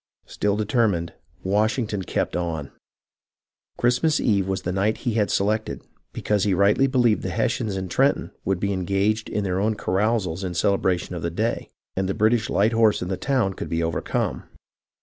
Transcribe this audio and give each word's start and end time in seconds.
Still 0.25 0.57
determined, 0.57 1.13
Washington 1.43 2.01
kept 2.01 2.35
on. 2.35 2.71
Christmas 3.77 4.19
Eve 4.19 4.47
was 4.47 4.63
the 4.63 4.71
night 4.71 4.97
he 5.05 5.13
had 5.13 5.29
selected, 5.29 5.83
because 6.11 6.43
he 6.43 6.55
rightly 6.55 6.87
believed 6.87 7.21
the 7.21 7.29
Hessians 7.29 7.77
in 7.77 7.87
Trenton 7.87 8.31
would 8.43 8.59
be 8.59 8.73
engaged 8.73 9.29
in 9.29 9.43
their 9.43 9.59
own 9.59 9.75
carousals 9.75 10.43
in 10.43 10.55
celebration 10.55 11.13
of 11.13 11.21
the 11.21 11.29
day, 11.29 11.69
and 11.95 12.09
the 12.09 12.15
British 12.15 12.49
light 12.49 12.71
horse 12.73 13.03
in 13.03 13.09
the 13.09 13.15
town 13.15 13.53
could 13.53 13.69
be 13.69 13.83
overcome. 13.83 14.45